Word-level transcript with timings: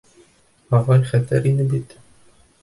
Ағай 0.77 1.03
хәтәр 1.11 1.47
ине 1.51 1.67
бит. 1.75 1.95